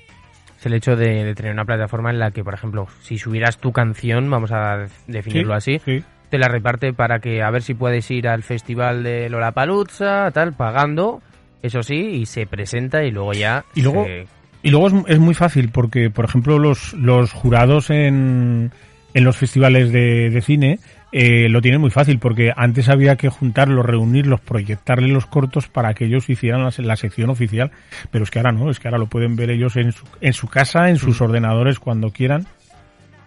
es 0.63 0.67
el 0.67 0.75
hecho 0.75 0.95
de, 0.95 1.35
tener 1.35 1.53
una 1.53 1.65
plataforma 1.65 2.11
en 2.11 2.21
la 2.21 2.31
que, 2.31 2.45
por 2.45 2.55
ejemplo, 2.55 2.87
si 3.01 3.19
subieras 3.19 3.59
tu 3.59 3.73
canción, 3.73 4.31
vamos 4.31 4.53
a 4.53 4.87
definirlo 5.09 5.55
así, 5.55 5.81
te 6.31 6.39
la 6.39 6.47
reparte 6.47 6.93
para 6.93 7.19
que 7.19 7.43
a 7.43 7.51
ver 7.51 7.63
si 7.63 7.75
puedes 7.75 8.09
ir 8.13 8.29
al 8.29 8.45
festival 8.45 9.03
de 9.03 9.29
Lollapalooza, 9.29 10.31
tal, 10.31 10.53
pagando, 10.53 11.21
eso 11.63 11.83
sí, 11.83 11.97
y 11.97 12.27
se 12.27 12.47
presenta 12.47 13.03
y 13.03 13.11
luego 13.11 13.33
ya... 13.33 13.65
Y 13.75 13.83
luego, 13.83 14.07
y 14.63 14.71
luego 14.71 15.05
es, 15.09 15.19
muy 15.19 15.35
fácil 15.35 15.71
porque, 15.71 16.11
por 16.11 16.27
ejemplo, 16.27 16.61
los, 16.61 16.93
los 16.93 17.33
jurados 17.33 17.91
en, 17.91 18.71
en 19.15 19.25
los 19.25 19.37
festivales 19.37 19.91
de, 19.91 20.31
de 20.31 20.41
cine 20.43 20.79
eh, 21.13 21.49
lo 21.51 21.61
tienen 21.61 21.81
muy 21.81 21.91
fácil 21.91 22.19
porque 22.19 22.53
antes 22.57 22.89
había 22.89 23.17
que 23.17 23.29
juntarlos, 23.29 23.85
reunirlos, 23.85 24.41
proyectarles 24.41 25.11
los 25.11 25.27
cortos 25.27 25.69
para 25.69 25.93
que 25.93 26.07
ellos 26.07 26.31
hicieran 26.31 26.67
la, 26.77 26.97
sección 26.97 27.29
oficial, 27.29 27.71
pero 28.11 28.25
es 28.25 28.31
que 28.31 28.39
ahora 28.39 28.53
no, 28.53 28.71
es 28.71 28.81
que 28.81 28.89
ahora 28.89 28.99
lo 28.99 29.07
pueden 29.07 29.37
ver 29.37 29.51
ellos 29.51 29.77
en 29.77 29.93
su, 29.93 30.07
en 30.23 30.33
su 30.33 30.49
casa, 30.49 30.89
en 30.89 30.97
sus 30.97 31.21
ordenadores 31.21 31.79
cuando 31.79 32.11
quieran 32.11 32.47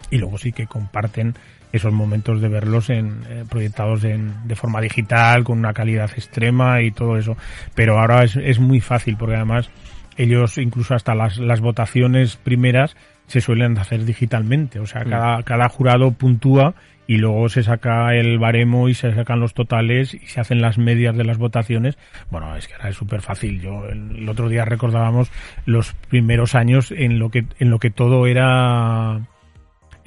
y 0.09 0.17
luego 0.17 0.37
sí 0.39 0.51
que 0.51 0.65
comparten 0.65 1.35
esos 1.71 1.93
momentos 1.93 2.41
de 2.41 2.47
verlos 2.47 2.89
en, 2.89 3.21
eh, 3.29 3.43
proyectados 3.49 4.03
en, 4.03 4.47
de 4.47 4.55
forma 4.55 4.81
digital, 4.81 5.43
con 5.43 5.59
una 5.59 5.73
calidad 5.73 6.09
extrema 6.15 6.81
y 6.81 6.91
todo 6.91 7.17
eso. 7.17 7.35
Pero 7.75 7.99
ahora 7.99 8.23
es, 8.23 8.35
es 8.35 8.59
muy 8.59 8.79
fácil 8.79 9.17
porque 9.17 9.35
además 9.35 9.69
ellos 10.17 10.57
incluso 10.57 10.95
hasta 10.95 11.13
las, 11.13 11.37
las 11.37 11.59
votaciones 11.59 12.37
primeras 12.37 12.95
se 13.27 13.41
suelen 13.41 13.77
hacer 13.77 14.05
digitalmente. 14.05 14.79
O 14.79 14.85
sea, 14.85 15.03
cada, 15.03 15.43
cada 15.43 15.67
jurado 15.69 16.11
puntúa 16.11 16.75
y 17.07 17.17
luego 17.17 17.49
se 17.49 17.63
saca 17.63 18.15
el 18.15 18.39
baremo 18.39 18.89
y 18.89 18.93
se 18.93 19.13
sacan 19.13 19.39
los 19.39 19.53
totales 19.53 20.13
y 20.13 20.25
se 20.27 20.41
hacen 20.41 20.61
las 20.61 20.77
medias 20.77 21.15
de 21.15 21.23
las 21.23 21.37
votaciones. 21.37 21.97
Bueno, 22.29 22.55
es 22.55 22.67
que 22.67 22.73
ahora 22.73 22.89
es 22.89 22.95
súper 22.95 23.21
fácil. 23.21 23.61
Yo 23.61 23.85
el, 23.85 24.27
otro 24.27 24.49
día 24.49 24.65
recordábamos 24.65 25.31
los 25.65 25.93
primeros 26.09 26.55
años 26.55 26.91
en 26.91 27.19
lo 27.19 27.29
que 27.29 27.45
en 27.59 27.69
lo 27.69 27.79
que 27.79 27.91
todo 27.91 28.27
era 28.27 29.21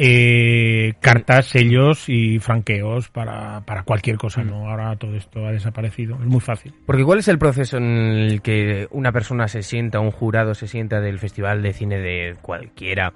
eh, 0.01 0.95
cartas, 1.01 1.47
sellos 1.47 2.09
y 2.09 2.39
franqueos 2.39 3.09
para, 3.09 3.63
para 3.63 3.83
cualquier 3.83 4.17
cosa, 4.17 4.43
¿no? 4.45 4.63
Mm. 4.63 4.69
Ahora 4.69 4.97
todo 4.97 5.15
esto 5.17 5.47
ha 5.47 5.53
desaparecido. 5.53 6.17
Es 6.17 6.27
muy 6.27 6.41
fácil. 6.41 6.73
Porque 6.87 7.05
¿cuál 7.05 7.19
es 7.19 7.29
el 7.29 7.39
proceso 7.39 7.79
en 7.79 7.85
el 7.85 8.43
que 8.43 8.87
una 8.91 9.13
persona 9.13 9.49
se 9.49 9.63
sienta, 9.63 10.01
un 10.01 10.11
jurado 10.11 10.55
se 10.55 10.69
sienta 10.69 11.01
del 11.01 11.19
Festival 11.19 11.63
de 11.63 11.73
Cine 11.73 11.99
de 11.99 12.37
cualquiera 12.41 13.13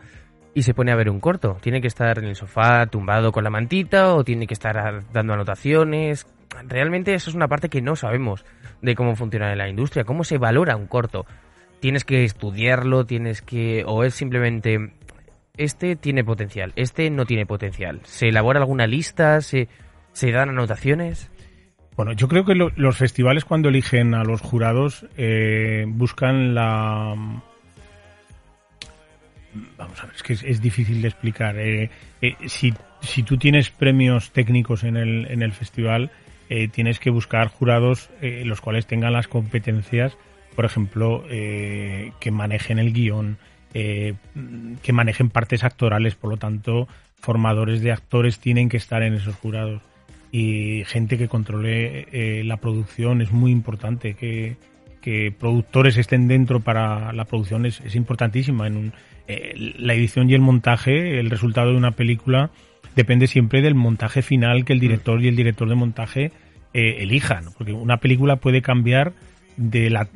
y 0.55 0.63
se 0.63 0.75
pone 0.75 0.93
a 0.93 0.97
ver 0.97 1.11
un 1.11 1.21
corto. 1.21 1.57
¿Tiene 1.61 1.81
que 1.81 1.87
estar 1.87 2.19
en 2.19 2.27
el 2.27 2.37
sofá 2.37 2.87
tumbado 2.87 3.33
con 3.33 3.45
la 3.45 3.51
mantita 3.51 4.15
o 4.15 4.25
tiene 4.25 4.47
que 4.47 4.55
estar 4.55 5.03
dando 5.13 5.33
anotaciones? 5.33 6.27
Realmente 6.69 7.15
eso 7.15 7.31
es 7.31 7.37
una 7.37 7.49
parte 7.49 7.69
que 7.69 7.81
no 7.81 7.97
sabemos 7.97 8.45
de 8.83 8.95
cómo 8.95 9.17
funciona 9.17 9.53
en 9.53 9.59
la 9.59 9.69
industria, 9.69 10.05
cómo 10.05 10.25
se 10.25 10.39
valora 10.39 10.77
un 10.77 10.87
corto. 10.87 11.25
Tienes 11.81 12.05
que 12.05 12.25
estudiarlo, 12.25 13.05
tienes 13.07 13.43
que... 13.43 13.85
o 13.87 14.05
es 14.05 14.15
simplemente... 14.15 14.93
Este 15.57 15.97
tiene 15.97 16.25
potencial, 16.25 16.73
este 16.77 17.11
no 17.11 17.27
tiene 17.27 17.45
potencial. 17.45 18.01
¿Se 18.05 18.29
elabora 18.29 18.61
alguna 18.61 18.87
lista? 18.87 19.43
¿Se, 19.43 19.69
se 20.13 20.31
dan 20.31 20.49
anotaciones? 20.49 21.31
Bueno, 21.95 22.13
yo 22.13 22.27
creo 22.27 22.47
que 22.47 22.55
los 22.55 22.97
festivales 22.97 23.45
cuando 23.45 23.69
eligen 23.69 24.15
a 24.15 24.25
los 24.25 24.41
jurados 24.41 25.07
eh, 25.19 25.85
buscan 25.87 26.55
la 26.55 27.43
vamos 29.77 30.03
a 30.03 30.07
ver, 30.07 30.15
es 30.15 30.23
que 30.23 30.33
es, 30.33 30.61
difícil 30.61 31.03
de 31.03 31.09
explicar. 31.09 31.59
Eh, 31.59 31.91
eh, 32.21 32.37
si, 32.47 32.73
si 33.01 33.23
tú 33.23 33.37
tienes 33.37 33.71
premios 33.71 34.33
técnicos 34.33 34.85
en 34.85 34.97
el, 34.97 35.27
en 35.31 35.43
el 35.43 35.53
festival, 35.53 36.11
eh, 36.49 36.69
tienes 36.69 36.99
que 36.99 37.11
buscar 37.11 37.49
jurados 37.49 38.11
los 38.21 38.61
cuales 38.61 38.87
tengan 38.87 39.13
las 39.13 39.29
competencias, 39.29 40.17
por 40.55 40.67
ejemplo, 40.67 41.25
que 41.29 42.31
manejen 42.31 42.79
el 42.79 42.93
guion, 42.93 43.39
que 43.73 44.93
manejen 44.93 45.31
partes 45.31 45.65
actorales, 45.65 46.15
por 46.15 46.29
lo 46.29 46.37
tanto, 46.37 46.89
formadores 47.19 47.81
de 47.81 47.93
actores 47.93 48.39
tienen 48.39 48.69
que 48.69 48.77
estar 48.77 49.03
en 49.03 49.15
esos 49.15 49.35
jurados. 49.37 49.81
Y 50.31 50.85
gente 50.85 51.17
que 51.17 51.29
controle 51.29 52.45
la 52.45 52.59
producción 52.59 53.23
es 53.23 53.33
muy 53.33 53.51
importante, 53.51 54.13
que, 54.13 54.57
que 55.03 55.35
productores 55.39 55.99
estén 55.99 56.29
dentro 56.29 56.61
para 56.61 57.13
la 57.13 57.27
producción 57.27 57.67
es, 57.67 57.81
es 57.81 57.95
importantísima 57.95 58.67
en 58.67 58.77
un, 58.77 58.93
eh, 59.29 59.75
la 59.79 59.95
edición 59.95 60.31
y 60.31 60.35
el 60.35 60.41
montaje, 60.41 61.19
el 61.21 61.31
resultado 61.31 61.71
de 61.71 61.77
una 61.77 61.93
película, 61.93 62.51
depende 62.97 63.27
siempre 63.27 63.63
del 63.63 63.75
montaje 63.75 64.23
final 64.23 64.65
que 64.65 64.73
el 64.73 64.81
director 64.81 65.23
y 65.23 65.29
el 65.29 65.37
director 65.37 65.69
de 65.69 65.75
montaje 65.75 66.33
eh, 66.75 66.97
elijan. 67.01 67.47
Porque 67.57 67.73
una 67.73 67.99
película 67.99 68.37
puede 68.37 68.63
cambiar 68.63 69.13
de 69.57 69.91
la, 69.91 70.09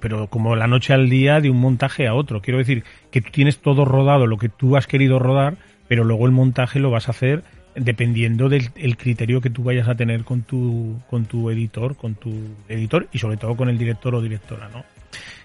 pero 0.00 0.28
como 0.28 0.56
la 0.56 0.66
noche 0.66 0.94
al 0.94 1.10
día 1.10 1.40
de 1.40 1.50
un 1.50 1.58
montaje 1.58 2.06
a 2.06 2.14
otro. 2.14 2.40
Quiero 2.40 2.58
decir 2.58 2.84
que 3.10 3.20
tú 3.20 3.30
tienes 3.30 3.58
todo 3.58 3.84
rodado, 3.84 4.26
lo 4.26 4.38
que 4.38 4.48
tú 4.48 4.76
has 4.76 4.86
querido 4.86 5.18
rodar, 5.18 5.56
pero 5.88 6.04
luego 6.04 6.26
el 6.26 6.32
montaje 6.32 6.80
lo 6.80 6.90
vas 6.90 7.08
a 7.08 7.12
hacer 7.12 7.42
dependiendo 7.74 8.48
del 8.48 8.96
criterio 8.96 9.40
que 9.40 9.50
tú 9.50 9.62
vayas 9.62 9.88
a 9.88 9.94
tener 9.94 10.24
con 10.24 10.42
tu, 10.42 11.00
con 11.08 11.26
tu 11.26 11.50
editor, 11.50 11.96
con 11.96 12.14
tu 12.14 12.32
editor 12.68 13.08
y 13.12 13.18
sobre 13.18 13.36
todo 13.36 13.56
con 13.56 13.68
el 13.68 13.78
director 13.78 14.14
o 14.14 14.22
directora, 14.22 14.68
¿no? 14.68 14.84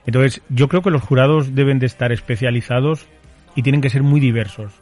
Entonces, 0.06 0.42
yo 0.50 0.68
creo 0.68 0.82
que 0.82 0.92
los 0.92 1.02
jurados 1.02 1.56
deben 1.56 1.80
de 1.80 1.86
estar 1.88 2.12
especializados 2.12 3.08
y 3.56 3.64
tienen 3.64 3.82
que 3.82 3.90
ser 3.90 4.04
muy 4.04 4.20
diversos. 4.20 4.74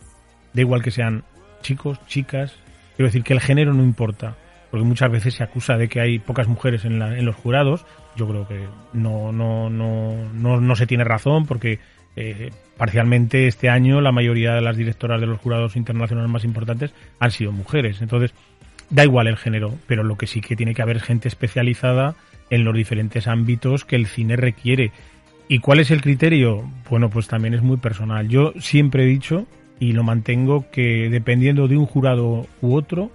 Da 0.54 0.62
igual 0.62 0.82
que 0.82 0.92
sean 0.92 1.24
chicos, 1.62 2.00
chicas. 2.08 2.54
Quiero 2.96 3.08
decir 3.08 3.24
que 3.24 3.34
el 3.34 3.40
género 3.40 3.74
no 3.74 3.84
importa, 3.84 4.36
porque 4.70 4.86
muchas 4.86 5.12
veces 5.12 5.36
se 5.36 5.44
acusa 5.44 5.78
de 5.78 5.88
que 5.88 6.02
hay 6.02 6.20
pocas 6.20 6.48
mujeres 6.48 6.86
en, 6.86 7.00
la, 7.00 7.18
en 7.18 7.26
los 7.26 7.36
jurados. 7.36 7.86
Yo 8.16 8.28
creo 8.28 8.48
que 8.48 8.68
no, 8.94 9.32
no, 9.32 9.70
no, 9.70 10.30
no, 10.34 10.62
no 10.62 10.76
se 10.76 10.88
tiene 10.88 11.04
razón, 11.04 11.46
porque 11.46 11.80
eh, 12.16 12.52
parcialmente 12.78 13.48
este 13.48 13.70
año 13.70 14.02
la 14.02 14.12
mayoría 14.12 14.54
de 14.54 14.62
las 14.62 14.78
directoras 14.78 15.20
de 15.20 15.28
los 15.28 15.40
jurados 15.40 15.76
internacionales 15.76 16.30
más 16.30 16.44
importantes 16.44 16.94
han 17.20 17.32
sido 17.32 17.52
mujeres. 17.52 18.02
Entonces, 18.02 18.34
da 18.90 19.04
igual 19.04 19.28
el 19.28 19.38
género, 19.38 19.74
pero 19.88 20.04
lo 20.04 20.18
que 20.18 20.28
sí 20.28 20.42
que 20.42 20.56
tiene 20.56 20.76
que 20.76 20.82
haber 20.82 21.00
gente 21.00 21.28
especializada 21.28 22.16
en 22.50 22.64
los 22.64 22.76
diferentes 22.76 23.28
ámbitos 23.28 23.86
que 23.86 23.96
el 23.96 24.06
cine 24.06 24.36
requiere. 24.36 24.92
¿Y 25.48 25.60
cuál 25.60 25.80
es 25.80 25.92
el 25.92 26.02
criterio? 26.02 26.70
Bueno, 26.90 27.10
pues 27.10 27.28
también 27.28 27.54
es 27.54 27.62
muy 27.62 27.78
personal. 27.78 28.28
Yo 28.30 28.54
siempre 28.60 29.04
he 29.04 29.08
dicho 29.08 29.46
y 29.80 29.94
lo 29.94 30.04
mantengo 30.04 30.70
que 30.72 31.10
dependiendo 31.10 31.68
de 31.68 31.78
un 31.78 31.86
jurado 31.86 32.48
u 32.62 32.76
otro, 32.76 33.12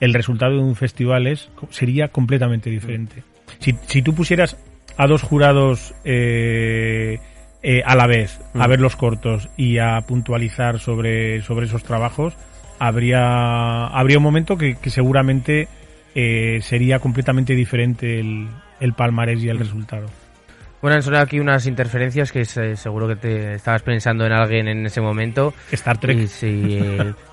el 0.00 0.14
resultado 0.14 0.56
de 0.56 0.62
un 0.62 0.76
festival 0.76 1.26
es, 1.26 1.50
sería 1.70 2.08
completamente 2.08 2.70
diferente. 2.70 3.22
Si, 3.58 3.74
si 3.86 4.02
tú 4.02 4.14
pusieras 4.14 4.56
a 4.96 5.06
dos 5.06 5.22
jurados 5.22 5.94
eh, 6.04 7.18
eh, 7.62 7.82
a 7.84 7.94
la 7.94 8.06
vez 8.06 8.40
a 8.54 8.66
mm. 8.66 8.70
ver 8.70 8.80
los 8.80 8.96
cortos 8.96 9.48
y 9.56 9.78
a 9.78 10.00
puntualizar 10.02 10.78
sobre, 10.78 11.42
sobre 11.42 11.66
esos 11.66 11.84
trabajos, 11.84 12.34
habría, 12.78 13.86
habría 13.86 14.18
un 14.18 14.24
momento 14.24 14.56
que, 14.56 14.76
que 14.76 14.90
seguramente 14.90 15.68
eh, 16.14 16.60
sería 16.62 16.98
completamente 16.98 17.54
diferente 17.54 18.18
el, 18.18 18.48
el 18.80 18.92
palmarés 18.94 19.42
y 19.42 19.48
el 19.48 19.58
resultado. 19.58 20.08
Bueno, 20.82 20.96
han 20.96 21.02
sonado 21.04 21.22
aquí 21.22 21.38
unas 21.38 21.66
interferencias 21.66 22.32
que 22.32 22.40
eh, 22.40 22.76
seguro 22.76 23.06
que 23.06 23.14
te 23.14 23.54
estabas 23.54 23.82
pensando 23.82 24.26
en 24.26 24.32
alguien 24.32 24.66
en 24.66 24.84
ese 24.84 25.00
momento. 25.00 25.54
Star 25.70 25.98
Trek. 25.98 26.26
si, 26.26 26.80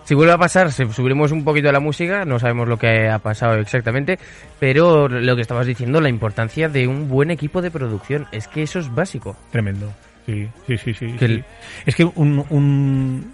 si 0.03 0.13
vuelve 0.13 0.33
a 0.33 0.38
pasar, 0.38 0.71
subiremos 0.71 1.31
un 1.31 1.43
poquito 1.43 1.71
la 1.71 1.79
música, 1.79 2.25
no 2.25 2.38
sabemos 2.38 2.67
lo 2.67 2.77
que 2.77 3.09
ha 3.09 3.17
pasado 3.17 3.55
exactamente, 3.55 4.19
pero 4.59 5.07
lo 5.09 5.36
que 5.36 5.41
estabas 5.41 5.65
diciendo, 5.65 6.00
la 6.00 6.09
importancia 6.09 6.69
de 6.69 6.88
un 6.88 7.09
buen 7.09 7.31
equipo 7.31 7.63
de 7.63 7.71
producción, 7.71 8.27
es 8.31 8.48
que 8.48 8.62
eso 8.62 8.77
es 8.77 8.93
básico. 8.93 9.36
Tremendo. 9.50 9.91
Sí, 10.29 10.77
sí, 10.77 10.93
sí, 10.93 10.93
sí. 10.93 11.43
Es 11.86 11.95
que 11.95 12.05
un, 12.05 12.45
un, 12.50 13.31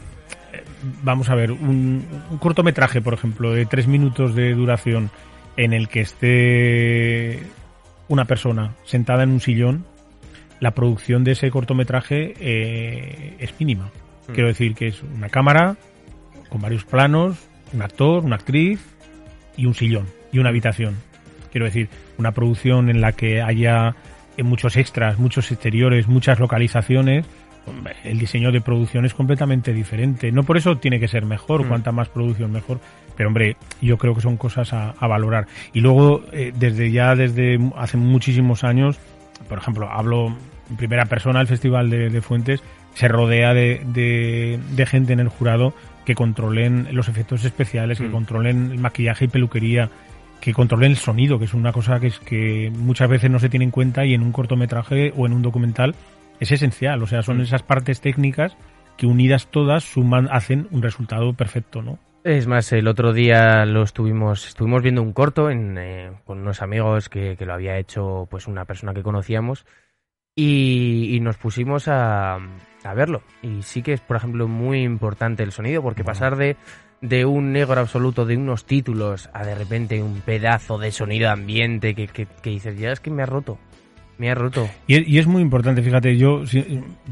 vamos 1.04 1.30
a 1.30 1.36
ver, 1.36 1.52
un, 1.52 2.06
cortometraje, 2.40 3.02
por 3.02 3.14
ejemplo, 3.14 3.54
de 3.54 3.66
tres 3.66 3.88
minutos 3.88 4.36
de 4.36 4.54
duración 4.54 5.10
en 5.58 5.74
el 5.74 5.88
que 5.90 6.02
esté 6.02 7.44
una 8.08 8.26
persona 8.26 8.76
sentada 8.86 9.24
en 9.24 9.32
un 9.32 9.42
sillón, 9.42 9.86
la 10.60 10.72
producción 10.72 11.24
de 11.24 11.34
ese 11.34 11.52
cortometraje 11.52 12.34
eh, 12.40 13.36
es 13.40 13.60
mínima. 13.60 13.92
Hmm. 14.28 14.34
Quiero 14.34 14.48
decir 14.48 14.76
que 14.76 14.88
es 14.88 15.02
una 15.04 15.30
cámara 15.30 15.76
con 16.50 16.62
varios 16.62 16.86
planos, 16.86 17.38
un 17.74 17.82
actor, 17.82 18.24
una 18.24 18.36
actriz 18.36 18.80
y 19.58 19.66
un 19.66 19.74
sillón 19.74 20.06
y 20.32 20.40
una 20.40 20.50
habitación. 20.50 20.96
Quiero 21.52 21.66
decir, 21.66 21.90
una 22.18 22.32
producción 22.32 22.90
en 22.90 23.02
la 23.02 23.14
que 23.14 23.42
haya 23.42 23.96
eh, 24.38 24.44
muchos 24.44 24.78
extras, 24.78 25.20
muchos 25.20 25.52
exteriores, 25.52 26.08
muchas 26.08 26.40
localizaciones 26.40 27.26
el 28.04 28.20
diseño 28.20 28.52
de 28.52 28.62
producción 28.62 29.06
es 29.06 29.14
completamente 29.14 29.74
diferente. 29.74 30.32
No 30.32 30.44
por 30.44 30.58
eso 30.58 30.78
tiene 30.78 31.00
que 31.00 31.08
ser 31.08 31.26
mejor, 31.26 31.66
mm. 31.66 31.68
cuanta 31.68 31.92
más 31.92 32.10
producción 32.10 32.52
mejor, 32.52 32.80
pero 33.16 33.30
hombre, 33.30 33.58
yo 33.82 33.98
creo 33.98 34.14
que 34.16 34.22
son 34.22 34.38
cosas 34.38 34.74
a, 34.74 34.94
valorar. 35.08 35.48
Y 35.74 35.82
luego, 35.82 36.24
eh, 36.32 36.52
desde 36.56 36.92
ya, 36.92 37.16
desde 37.16 37.60
hace 37.76 37.98
muchísimos 37.98 38.64
años, 38.64 39.00
por 39.48 39.58
ejemplo, 39.58 39.90
hablo 39.90 40.36
en 40.70 40.78
primera 40.78 41.06
persona, 41.06 41.42
el 41.42 41.48
Festival 41.48 41.90
de, 41.90 42.22
Fuentes 42.22 42.62
se 42.94 43.08
rodea 43.08 43.54
de, 43.54 44.60
gente 44.88 45.14
en 45.14 45.20
el 45.20 45.28
jurado 45.28 45.74
que 46.06 46.16
controlen 46.16 46.88
los 46.92 47.08
efectos 47.08 47.44
especiales, 47.46 47.98
que 47.98 48.08
mm. 48.08 48.12
controlen 48.12 48.72
el 48.72 48.80
maquillaje 48.80 49.26
y 49.26 49.28
peluquería, 49.28 49.90
que 50.40 50.54
controlen 50.54 50.92
el 50.92 50.98
sonido, 50.98 51.40
que 51.40 51.46
es 51.46 51.54
una 51.54 51.72
cosa 51.72 52.00
que 52.00 52.08
es 52.08 52.20
que 52.20 52.72
muchas 52.76 53.10
veces 53.10 53.32
no 53.32 53.40
se 53.40 53.50
tiene 53.50 53.66
en 53.66 53.72
cuenta 53.72 54.06
y 54.06 54.14
en 54.14 54.22
un 54.22 54.32
cortometraje 54.32 55.14
o 55.16 55.26
en 55.26 55.34
un 55.34 55.42
documental 55.42 55.96
es 56.40 56.52
esencial. 56.52 57.02
O 57.02 57.08
sea, 57.08 57.24
son 57.24 57.38
mm. 57.40 57.42
esas 57.42 57.64
partes 57.64 58.02
técnicas 58.02 58.56
que 58.98 59.08
unidas 59.08 59.48
todas 59.48 59.84
suman, 59.84 60.30
hacen 60.32 60.68
un 60.72 60.82
resultado 60.82 61.34
perfecto, 61.34 61.82
¿no? 61.82 62.00
Es 62.24 62.48
más, 62.48 62.72
el 62.74 62.88
otro 62.88 63.14
día 63.14 63.66
lo 63.66 63.84
estuvimos, 63.84 64.48
estuvimos 64.48 64.82
viendo 64.82 65.04
un 65.04 65.14
corto 65.14 65.52
en, 65.52 65.78
eh, 65.78 66.12
con 66.26 66.40
unos 66.40 66.64
amigos 66.64 67.08
que, 67.08 67.38
lo 67.40 67.54
había 67.54 67.78
hecho 67.78 68.28
pues 68.32 68.48
una 68.48 68.66
persona 68.66 68.96
que 68.96 69.04
conocíamos 69.04 69.66
y, 70.36 71.20
nos 71.22 71.38
pusimos 71.38 71.88
a, 71.88 72.38
a, 72.84 72.94
verlo. 72.96 73.22
Y 73.44 73.62
sí 73.62 73.84
que 73.84 73.94
es, 73.94 74.02
por 74.02 74.18
ejemplo, 74.18 74.48
muy 74.48 74.82
importante 74.82 75.44
el 75.44 75.52
sonido 75.52 75.84
porque 75.84 76.04
pasar 76.04 76.36
de, 76.36 76.58
de 77.08 77.26
un 77.26 77.52
negro 77.52 77.80
absoluto, 77.80 78.26
de 78.26 78.38
unos 78.38 78.66
títulos, 78.66 79.30
a 79.34 79.46
de 79.46 79.56
repente 79.56 80.02
un 80.02 80.22
pedazo 80.22 80.78
de 80.78 80.92
sonido 80.92 81.30
ambiente 81.30 81.96
que, 81.96 82.08
que, 82.08 82.28
que 82.42 82.50
dices, 82.50 82.78
ya 82.78 82.92
es 82.92 83.00
que 83.00 83.12
me 83.12 83.24
ha 83.24 83.26
roto. 83.26 83.58
Me 84.18 84.32
ha 84.32 84.36
roto. 84.36 84.70
Y, 84.88 85.18
es 85.18 85.28
muy 85.28 85.42
importante, 85.42 85.82
fíjate, 85.82 86.16
yo 86.16 86.44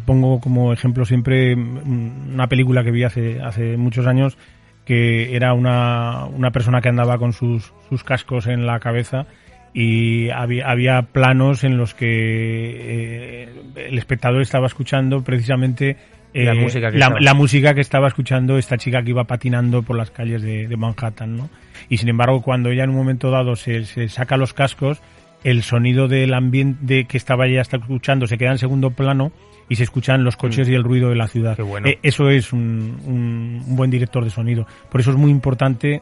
pongo 0.05 0.39
como 0.39 0.71
ejemplo 0.71 1.03
siempre 1.03 1.53
una 1.53 2.47
película 2.47 2.83
que 2.83 2.91
vi 2.91 3.03
hace, 3.03 3.41
hace 3.41 3.75
muchos 3.75 4.07
años 4.07 4.37
que 4.85 5.35
era 5.35 5.53
una, 5.53 6.25
una 6.25 6.51
persona 6.51 6.81
que 6.81 6.89
andaba 6.89 7.17
con 7.17 7.33
sus, 7.33 7.73
sus 7.89 8.03
cascos 8.03 8.47
en 8.47 8.65
la 8.65 8.79
cabeza 8.79 9.25
y 9.73 10.29
había, 10.29 10.69
había 10.69 11.01
planos 11.01 11.63
en 11.63 11.77
los 11.77 11.93
que 11.93 12.05
eh, 12.07 13.49
el 13.75 13.97
espectador 13.97 14.41
estaba 14.41 14.67
escuchando 14.67 15.23
precisamente 15.23 15.97
la, 16.33 16.53
eh, 16.53 16.55
música 16.55 16.91
que 16.91 16.97
la, 16.97 17.33
música 17.33 17.73
que 17.73 17.81
estaba 17.81 18.07
escuchando 18.07 18.57
esta 18.57 18.77
chica 18.77 19.03
que 19.03 19.11
iba 19.11 19.25
patinando 19.25 19.83
por 19.83 19.95
las 19.95 20.11
calles 20.11 20.41
de, 20.41 20.67
de 20.67 20.77
Manhattan, 20.77 21.37
¿no? 21.37 21.49
Y 21.89 21.97
sin 21.97 22.09
embargo, 22.09 22.41
cuando 22.41 22.69
ella 22.69 22.83
en 22.83 22.89
un 22.89 22.95
momento 22.95 23.29
dado 23.31 23.55
se, 23.55 23.85
se 23.85 24.09
saca 24.09 24.37
los 24.37 24.53
cascos, 24.53 25.01
el 25.43 25.63
sonido 25.63 26.07
del 26.07 26.33
ambiente 26.33 27.05
que 27.05 27.17
estaba 27.17 27.45
hasta 27.59 27.77
escuchando 27.77 28.27
se 28.27 28.37
queda 28.37 28.51
en 28.51 28.57
segundo 28.57 28.91
plano 28.91 29.31
y 29.69 29.75
se 29.75 29.83
escuchan 29.83 30.23
los 30.23 30.35
coches 30.37 30.67
mm. 30.67 30.71
y 30.71 30.75
el 30.75 30.83
ruido 30.83 31.09
de 31.09 31.15
la 31.15 31.27
ciudad. 31.27 31.57
Eh, 31.85 31.99
eso 32.03 32.29
es 32.29 32.53
un, 32.53 32.97
un, 33.05 33.75
buen 33.75 33.91
director 33.91 34.23
de 34.23 34.29
sonido. 34.29 34.65
Por 34.89 35.01
eso 35.01 35.11
es 35.11 35.17
muy 35.17 35.31
importante 35.31 36.01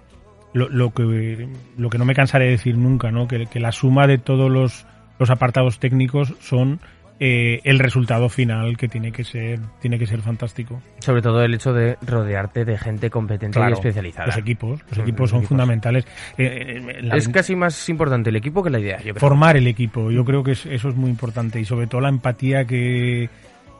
lo, 0.53 0.69
lo, 0.69 0.91
que, 0.93 1.47
lo 1.77 1.89
que 1.89 1.97
no 1.97 2.05
me 2.05 2.15
cansaré 2.15 2.45
de 2.45 2.51
decir 2.51 2.77
nunca, 2.77 3.11
¿no? 3.11 3.27
que, 3.27 3.47
que 3.47 3.59
la 3.59 3.71
suma 3.71 4.07
de 4.07 4.17
todos 4.17 4.49
los, 4.49 4.85
los 5.19 5.29
apartados 5.29 5.79
técnicos 5.79 6.33
son 6.39 6.79
eh, 7.23 7.61
el 7.65 7.77
resultado 7.77 8.29
final 8.29 8.75
que 8.77 8.87
tiene 8.87 9.11
que 9.11 9.23
ser 9.23 9.59
tiene 9.79 9.99
que 9.99 10.07
ser 10.07 10.21
fantástico. 10.23 10.81
Sobre 10.97 11.21
todo 11.21 11.43
el 11.43 11.53
hecho 11.53 11.71
de 11.71 11.95
rodearte 12.01 12.65
de 12.65 12.79
gente 12.79 13.11
competente 13.11 13.59
y 13.59 13.71
especializada. 13.71 14.25
Los 14.25 14.37
equipos, 14.37 14.79
los 14.89 14.97
equipos 14.97 15.29
son 15.29 15.43
fundamentales. 15.43 16.03
Eh, 16.35 16.81
eh, 16.83 17.09
es 17.13 17.29
casi 17.29 17.55
más 17.55 17.87
importante 17.89 18.31
el 18.31 18.37
equipo 18.37 18.63
que 18.63 18.71
la 18.71 18.79
idea. 18.79 18.99
Formar 19.17 19.55
el 19.55 19.67
equipo, 19.67 20.09
yo 20.09 20.25
creo 20.25 20.43
que 20.43 20.53
eso 20.53 20.89
es 20.89 20.95
muy 20.95 21.11
importante 21.11 21.59
y 21.59 21.65
sobre 21.65 21.85
todo 21.85 22.01
la 22.01 22.09
empatía 22.09 22.65
que 22.65 23.29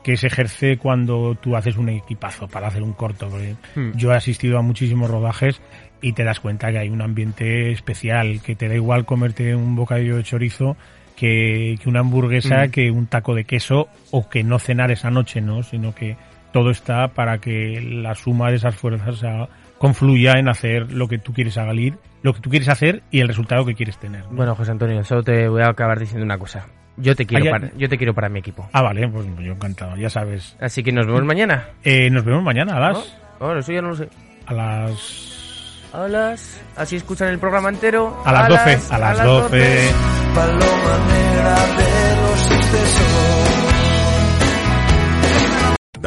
que 0.03 0.17
se 0.17 0.27
ejerce 0.27 0.77
cuando 0.77 1.35
tú 1.35 1.55
haces 1.55 1.77
un 1.77 1.89
equipazo 1.89 2.47
para 2.47 2.67
hacer 2.67 2.83
un 2.83 2.93
corto. 2.93 3.27
Hmm. 3.75 3.91
Yo 3.95 4.11
he 4.11 4.15
asistido 4.15 4.59
a 4.59 4.61
muchísimos 4.61 5.09
rodajes 5.09 5.61
y 5.99 6.13
te 6.13 6.23
das 6.23 6.39
cuenta 6.39 6.71
que 6.71 6.77
hay 6.77 6.89
un 6.89 7.01
ambiente 7.01 7.71
especial, 7.71 8.41
que 8.43 8.55
te 8.55 8.67
da 8.67 8.75
igual 8.75 9.05
comerte 9.05 9.55
un 9.55 9.75
bocadillo 9.75 10.17
de 10.17 10.23
chorizo 10.23 10.77
que, 11.15 11.77
una 11.85 11.99
hamburguesa, 11.99 12.65
mm. 12.65 12.71
que 12.71 12.91
un 12.91 13.07
taco 13.07 13.35
de 13.35 13.45
queso 13.45 13.87
o 14.11 14.29
que 14.29 14.43
no 14.43 14.59
cenar 14.59 14.91
esa 14.91 15.11
noche, 15.11 15.41
¿no? 15.41 15.63
Sino 15.63 15.93
que 15.93 16.17
todo 16.51 16.71
está 16.71 17.09
para 17.09 17.39
que 17.39 17.81
la 17.81 18.15
suma 18.15 18.49
de 18.49 18.57
esas 18.57 18.75
fuerzas 18.75 19.49
confluya 19.77 20.33
en 20.33 20.49
hacer 20.49 20.91
lo 20.91 21.07
que 21.07 21.17
tú 21.17 21.33
quieres 21.33 21.57
hacer, 21.57 21.97
lo 22.21 22.33
que 22.33 22.39
tú 22.39 22.49
quieres 22.49 22.69
hacer 22.69 23.01
y 23.09 23.19
el 23.19 23.27
resultado 23.27 23.65
que 23.65 23.73
quieres 23.73 23.97
tener. 23.97 24.23
Bueno, 24.29 24.55
José 24.55 24.71
Antonio, 24.71 25.03
solo 25.03 25.23
te 25.23 25.47
voy 25.47 25.61
a 25.63 25.69
acabar 25.69 25.99
diciendo 25.99 26.25
una 26.25 26.37
cosa. 26.37 26.67
Yo 26.97 27.15
te 27.15 27.25
quiero, 27.25 27.49
para, 27.49 27.71
yo 27.75 27.89
te 27.89 27.97
quiero 27.97 28.13
para 28.13 28.29
mi 28.29 28.39
equipo. 28.39 28.69
Ah, 28.73 28.81
vale, 28.81 29.07
pues 29.07 29.25
yo 29.39 29.53
encantado, 29.53 29.95
ya 29.95 30.09
sabes. 30.09 30.55
Así 30.59 30.83
que 30.83 30.91
nos 30.91 31.07
vemos 31.07 31.23
mañana. 31.23 31.69
Eh, 31.83 32.09
nos 32.09 32.23
vemos 32.23 32.43
mañana 32.43 32.75
a 32.75 32.79
las... 32.79 33.17
Bueno, 33.39 33.59
eso 33.59 33.71
ya 33.71 33.81
no 33.81 33.89
lo 33.89 33.95
sé. 33.95 34.09
A 34.45 34.53
las... 34.53 35.30
A 35.93 36.07
las... 36.07 36.61
Así 36.75 36.95
escuchan 36.95 37.29
el 37.29 37.39
programa 37.39 37.69
entero. 37.69 38.21
A 38.25 38.31
las 38.31 38.49
12. 38.49 38.93
a, 38.93 38.97
las 38.97 39.23
12 39.23 39.91
paloma 40.33 40.97
negra 41.07 41.55
de 41.77 42.00